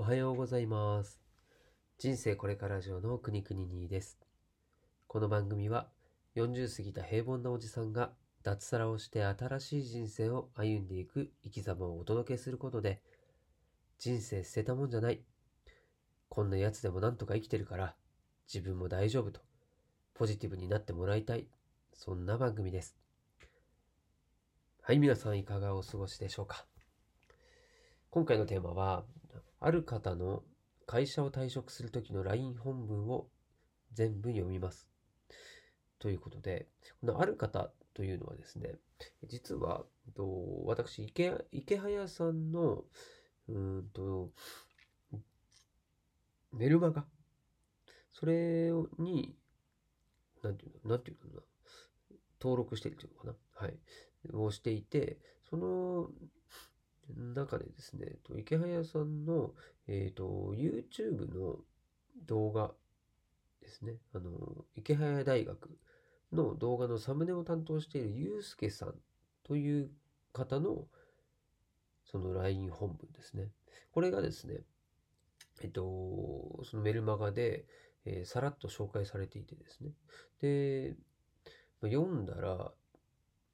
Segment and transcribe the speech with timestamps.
[0.00, 1.20] おはようございます。
[1.98, 4.16] 人生これから上の国々にです。
[5.08, 5.88] この番組は
[6.36, 8.12] 40過ぎた平凡なおじさんが
[8.44, 13.02] 脱サラをして新しい人生を歩んでいく生き様をお届けすることで
[13.98, 15.20] 人生捨てたもんじゃない。
[16.28, 17.96] こんなやつでもなんとか生きてるから
[18.46, 19.40] 自分も大丈夫と
[20.14, 21.48] ポジティブになってもらいたい。
[21.92, 22.96] そんな番組です。
[24.80, 26.66] はい、皆さんいかがお過ごしでしょうか。
[28.10, 29.02] 今回のテーマは、
[29.60, 30.42] ある方の
[30.86, 33.28] 会社を退職する時の LINE 本文を
[33.92, 34.88] 全部読みます。
[35.98, 36.68] ということで、
[37.00, 38.76] このある方というのはですね、
[39.26, 39.84] 実は、
[40.14, 42.84] と私、池池早さんの、
[43.48, 44.30] うんと、
[46.52, 47.04] メルマガ、
[48.12, 49.36] それに、
[50.42, 53.78] なんていうの、なんていうのかな、登録しているというのかな、はい、
[54.32, 55.18] をしていて、
[55.50, 56.10] その
[57.16, 59.54] 中でですね、池早さんの、
[59.86, 61.56] えー、と YouTube の
[62.26, 62.72] 動画
[63.60, 64.30] ですね、あの
[64.76, 65.70] 池早大学
[66.32, 68.94] の動画のサムネを担当しているゆうすけさん
[69.44, 69.90] という
[70.32, 70.86] 方の
[72.04, 73.50] その LINE 本文ですね。
[73.92, 74.60] これがですね、
[75.62, 75.82] えっと、
[76.64, 77.66] そのメルマガで、
[78.04, 79.90] えーさらっと紹介されていてですね。
[80.40, 80.96] で、
[81.80, 82.72] ま読んだら、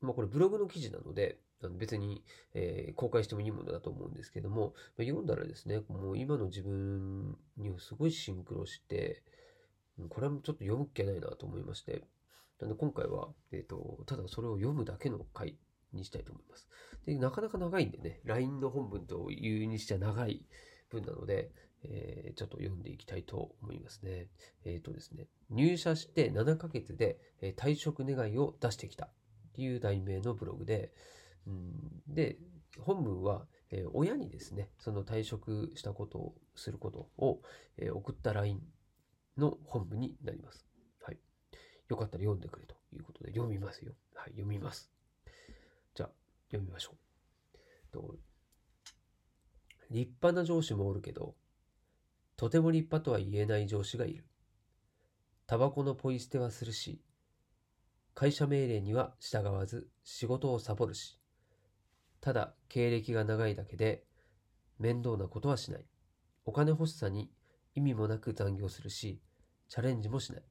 [0.00, 9.22] まあこれブログの記事なので、別に、えー公開してもいいものだと思うんですけども、まあ読んだらですね、もう今の自分にすごいシンクロして、
[10.08, 12.04] これはちょっと読むっきゃないなと思いまして、
[12.60, 15.56] なので今回は、えっ、と、ただそれを読むだけの回
[15.92, 16.68] にしたいと思います。
[17.06, 20.44] で、なかなか長いんでね、LINE の本文というにしては長い
[20.90, 21.50] 文なので、
[21.82, 24.28] えーちょっと読んでいきたいと思いますね。
[24.64, 27.18] えっ、とですね、入社して7ヶ月で、
[27.56, 29.10] 退職願いを出してきたっ
[29.54, 30.92] ていう題名のブログで、
[31.46, 32.38] うん、で、
[32.78, 37.42] 本文は、えー親にですね、その退職したことをすることを、
[37.76, 38.60] えー送った LINE
[39.36, 40.66] の本文になります。
[41.02, 41.18] はい。
[41.88, 43.92] よかったら読んでくれということで読みますよ。
[44.14, 44.92] はい、読みます。
[45.94, 46.10] じゃあ、
[46.50, 46.96] 読みましょう。
[47.92, 48.16] と
[49.90, 51.34] 立派な上司もおるけど、
[52.36, 54.24] とても立派とは言えない上司がいる。
[55.46, 57.02] タバコのポイ捨てはするし、
[58.14, 61.19] 会社命令には従わず仕事をサボるし、
[62.20, 64.04] ただ経歴が長いだけで
[64.78, 65.84] 面倒なことはしない。
[66.44, 67.30] お金欲しさに
[67.74, 69.20] 意味もなく残業するし、
[69.68, 70.42] チャレンジもしない。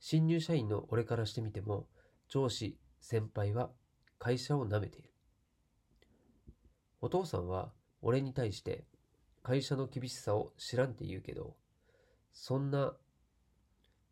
[0.00, 1.86] 新入社員の俺からしてみても、
[2.28, 3.70] 上司、先輩は
[4.18, 5.10] 会社を舐めている。
[7.00, 7.72] お父さんは
[8.02, 8.84] 俺に対して
[9.42, 11.56] 会社の厳しさを知らんって言うけど、
[12.32, 12.94] そんな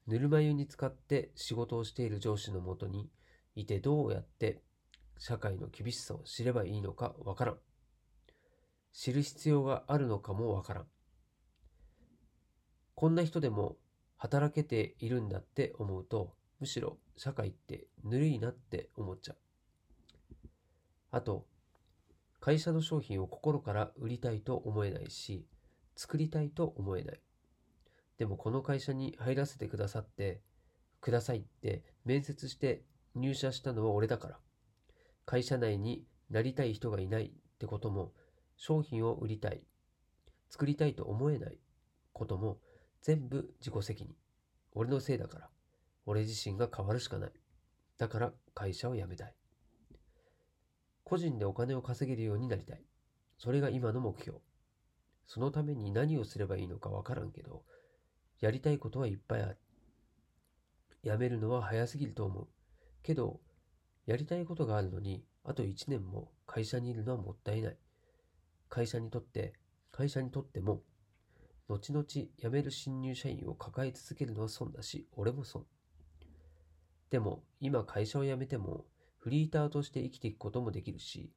[0.06, 3.10] ぬるま湯に使って仕事をしている上司のもとに
[3.54, 4.62] いてどうやって
[5.24, 7.58] 社会の厳しさを知ればいいのかわからん。
[8.92, 10.86] 知る必要があるのかもわからん。
[12.96, 13.76] こんな人でも
[14.16, 19.36] 働けているんだって思うと、むしろ社会ってぬるいなって思っちゃう。
[21.12, 21.46] あと、
[22.40, 25.46] 会社の商品を心から売りたいと思えないし、
[25.94, 27.20] 作りたいと思えない。
[28.18, 30.40] でもこの会社に入らせてくださって、
[31.00, 32.82] くださいって面接して
[33.14, 34.40] 入社したのは俺だから。
[35.24, 38.12] 会社内になりたい人がいないってことも、
[38.56, 39.62] 商品を売りたい、
[40.50, 41.58] 作りたいと思えない
[42.12, 42.58] ことも、
[43.00, 44.14] 全部自己責任。
[44.72, 45.48] 俺のせいだから。
[46.06, 47.32] 俺自身が変わるしかない。
[47.98, 49.34] だから会社を辞めたい。
[51.04, 52.82] 個人でお金を稼げるようになりたい。
[53.38, 54.38] それが今の目標。
[55.26, 57.64] そのために何をすればいいのかわからんけど、
[58.40, 59.58] やりたいことはいっぱいある。
[61.04, 62.48] 辞めるのは早すぎると思う。
[63.02, 63.40] けど、
[64.06, 67.76] やりたいことがあるのに、あと1年も会社にいるのはもったいない。
[68.68, 69.54] 会社にとって、
[69.90, 70.82] 会社にとっても、
[71.68, 75.66] 後々辞める新入社員を抱え続けるのは損だし、俺も損。
[77.10, 78.86] でも、今会社を辞めても、
[79.18, 81.30] フリーターとして生きていくこともできるし、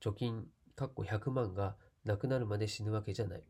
[0.00, 0.46] 貯金、
[0.76, 3.42] かっこ100万がなくなるまで死ぬわけじゃない。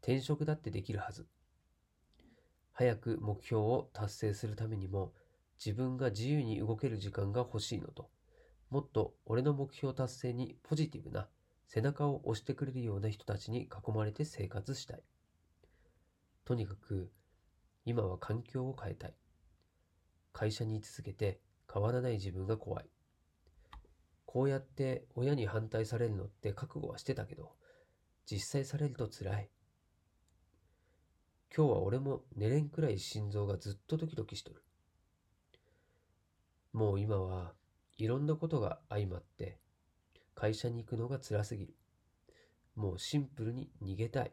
[0.00, 1.26] 転職だってできるはず。
[2.72, 5.12] 早く目標を達成するためにも、
[5.64, 8.08] 自分が自由に動ける時間が欲しいのと、
[8.70, 11.28] もっと俺の目標達成にポジティブな
[11.66, 15.02] 背中を押してくれるような人たちに囲まれて生活したい。
[16.46, 17.12] とにかく、
[17.84, 19.14] 今は環境を変えたい。
[20.32, 21.40] 会社に居続けて
[21.72, 22.88] 変わらない自分が怖い。
[24.24, 27.52] こうやって親に反対されるのって覚悟はしてたけど、
[28.24, 29.50] 実際されると辛い。
[31.54, 34.62] 今日は俺も寝れんくらい心臓がずっとドキドキしとる。
[36.72, 37.54] もう今は
[37.98, 39.58] いろんなことが相まって
[40.34, 41.74] 会社に行くのが辛すぎる。
[42.74, 44.32] もうシンプルに逃げたい。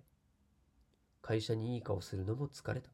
[1.21, 2.89] 会社にいい顔するのも疲れた。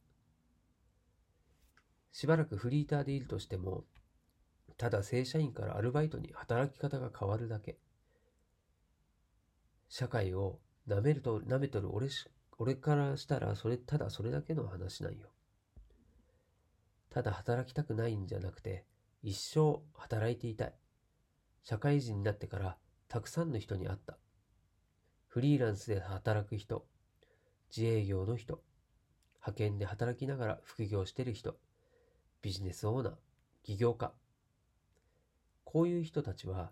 [2.11, 3.83] しばらくフリーターでいるとしても、
[4.77, 7.77] ただ正社員からアルバイトに働き方が変わるだけ。
[9.89, 15.29] 社会を舐めると、舐めとる俺し、俺からしたらそれ、ただそれだけの話なんよ。
[17.11, 18.85] ただ働きたくないんじゃなくて、
[19.23, 20.73] 一生働いていたい。
[21.63, 22.77] 社会人になってから
[23.07, 24.17] たくさんの人に会った。
[25.27, 26.85] フリーランスで働く人、
[27.75, 28.61] 自営業の人、
[29.35, 31.55] 派遣で働きながら副業してる人、
[32.41, 33.13] ビジネスオーナー、
[33.63, 34.11] 起業家。
[35.63, 36.71] こういう人たちは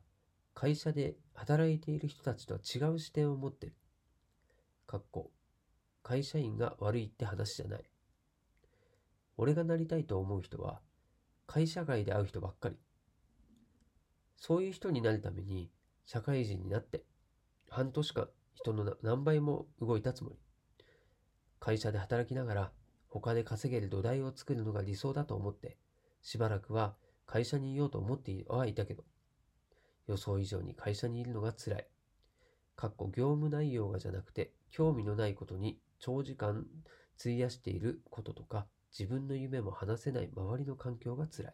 [0.53, 3.75] 会社で働いている人たちとは違う視点を持ってる。
[4.87, 5.31] かっこ、
[6.03, 7.83] 会社員が悪いって話じゃない。
[9.37, 10.81] 俺がなりたいと思う人は
[11.53, 12.77] 会社外で会う人ばっかり。
[14.37, 15.69] そういう人になるために
[16.05, 17.03] 社会人になって
[17.69, 20.37] 半年間人の何倍も動いたつもり。
[21.59, 22.71] 会社で働きながら
[23.09, 25.75] 他で稼げる土台を作るのが理想だと思って
[26.21, 26.95] しばらくは
[27.25, 29.03] 会社にいようと思ってはいたけど
[30.07, 31.87] 予想以上に会社にいるのが辛い。
[32.77, 36.65] かっこ業務内容がじゃなくて興味のないことに長時間
[37.19, 38.67] 費やしていることとか
[38.97, 41.53] 自分の夢も話せない周りの環境が辛い。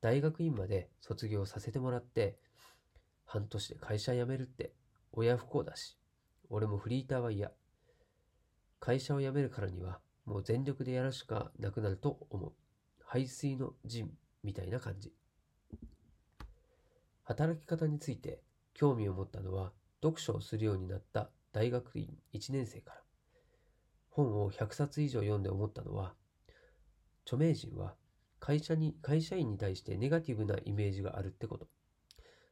[0.00, 2.38] 大学院まで卒業させてもらって、
[3.24, 4.72] 半年で会社辞めるって
[5.12, 5.96] 親不幸だし、
[6.50, 7.50] 俺もフリーターは嫌。
[8.80, 12.52] 会社を辞めるからにはもう全力でやるしかなくなると思う。
[13.04, 14.10] 排水の陣
[14.42, 15.12] みたいな感じ。
[17.22, 18.42] 働き方について
[18.74, 19.72] 興味を持ったのは
[20.02, 23.01] 読書をするようになった大学院1年生から。
[24.14, 26.14] 本を100冊以上読んで思ったのは、
[27.24, 27.94] 著名人は
[28.38, 31.68] 会社に、会社員に対してネガティブなイメージがあるってこと。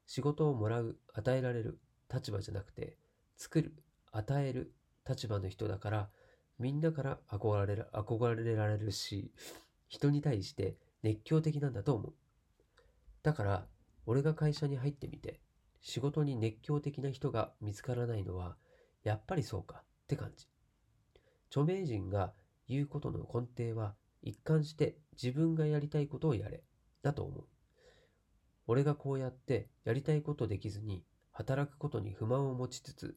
[0.06, 1.78] 仕事をもらう、与えられる
[2.12, 2.96] 立場じゃなくて、
[3.36, 3.74] 作る、
[4.12, 4.72] 与える
[5.08, 6.10] 立場の人だから、
[6.58, 9.32] みんなから憧れ憧れられるし、
[9.88, 12.14] 人に対して熱狂的なんだと思う。
[13.22, 13.66] だから、
[14.06, 15.40] 俺が会社に入ってみて、
[15.80, 18.56] 仕事に熱狂的な人が見つからないのは、
[19.02, 20.46] やっぱりそうかって感じ。
[21.50, 22.32] 著名人が
[22.68, 26.62] 言うことの根底は、一貫して自分がやりたいことをやれ、
[27.02, 27.44] だと思う。
[28.66, 31.02] 俺がこうやってやりたいことできずに
[31.32, 33.16] 働くことに不満を持ちつつ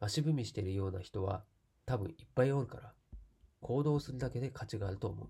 [0.00, 1.44] 足踏みしているような人は
[1.84, 2.94] 多分いっぱいおるから
[3.60, 5.28] 行動するだけで価値があると思う。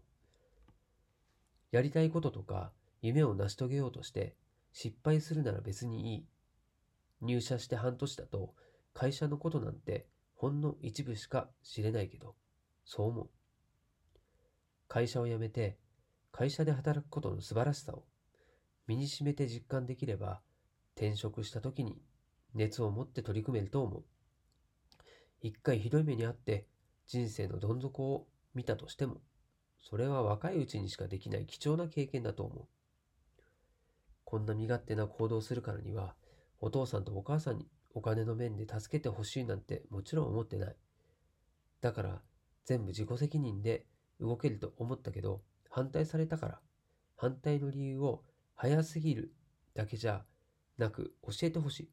[1.72, 2.70] やりたいこととか
[3.02, 4.36] 夢を成し遂げようとして
[4.72, 6.26] 失敗するなら別にいい。
[7.20, 8.54] 入社して半年だと
[8.94, 10.06] 会社のことなんて
[10.38, 12.36] ほんの一部しか知れないけど、
[12.84, 13.30] そう思う。
[14.86, 15.76] 会社を辞めて
[16.30, 18.04] 会社で働くことの素晴らしさを
[18.86, 20.40] 身にしめて実感できれば
[20.94, 22.00] 転職した時に
[22.54, 24.04] 熱を持って取り組めると思う。
[25.42, 26.68] 一回ひどい目にあって
[27.08, 29.20] 人生のどん底を見たとしても
[29.80, 32.66] それは若いうちにしかできない貴重な経験だと思う。
[34.24, 36.14] こんな身勝手な行動するからには
[36.60, 40.76] お父さんとお母さんにお金の面で助けてほしいなんてもちろん思ってない。
[41.80, 42.22] だから
[42.64, 43.86] 全部自己責任で
[44.20, 46.60] 動けると思ったけど、反対されたから、
[47.16, 48.24] 反対の理由を
[48.54, 49.34] 早すぎる
[49.74, 50.24] だけじゃ
[50.76, 51.90] なく教えてほしい。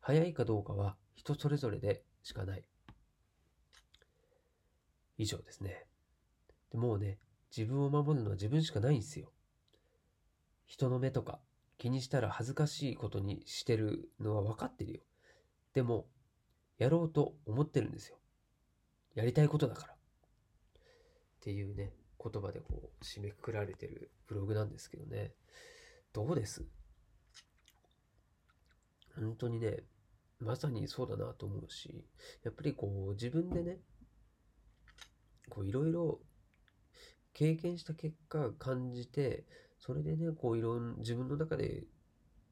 [0.00, 2.64] 早いかどうかは人それぞれでしかない。
[5.18, 5.86] 以上ですね。
[6.70, 7.18] でもうね、
[7.56, 9.30] 自分を守るのは自分しかないんですよ。
[10.66, 11.40] 人の目とか
[11.82, 15.00] 気にしたら恥ずかしいことにしてるのは分かってるよ。
[15.74, 16.06] でも、
[16.78, 18.18] やろうと思ってるんですよ。
[19.16, 19.92] やりたいことだから。
[19.92, 19.96] っ
[21.40, 25.32] ていうね、言葉でこう締めくくられてるブログなんですけどね。
[26.12, 26.64] どうです？
[29.16, 29.82] 本当にね、
[30.38, 32.06] まさにそうだなと思うし、
[32.44, 33.78] やっぱりこう自分でね、
[35.48, 36.20] こういろいろ
[37.32, 39.46] 経験した結果感じて、
[39.84, 41.82] それでね、こういろん自分の中で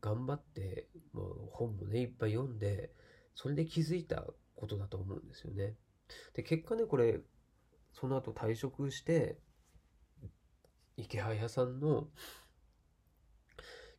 [0.01, 2.91] 頑張って、もう本もね、いっぱい読んで、
[3.37, 4.25] それで気づいた
[4.57, 5.77] ことだと思うんですよね。
[6.35, 7.21] で、結果ね、これ、
[7.93, 9.39] その後退職して、
[10.97, 12.09] 池早さんの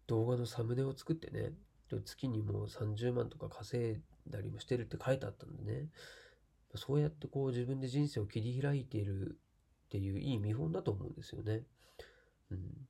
[0.07, 1.53] 動画のサムネを作ってね、
[2.03, 5.87] 月にもう30万とか稼いだりもしてるって書いてあったんでね、
[6.75, 9.39] そうやってこう自分で人生を切り開いている
[9.85, 11.63] っていういい見本だと思うんですよね。
[12.49, 12.87] うん。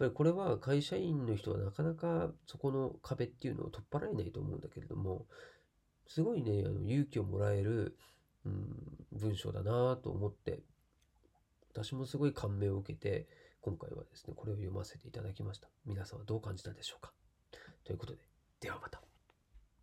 [0.00, 5.26] やっぱりこれは会社員の人はなかなかそこの壁っていうのを取っ払えないと思うんだけれども、
[6.08, 7.96] すごいね、あの勇気をもらえる、
[8.44, 8.76] うん、
[9.12, 10.62] 文章だなと思って、
[11.72, 13.28] 私もすごい感銘を受けて、
[13.60, 15.68] 今回はですね、これを読ませていただきました。
[15.86, 17.12] 皆さんはどう感じたでしょうか
[17.84, 18.22] ということで、
[18.60, 19.13] ではまた。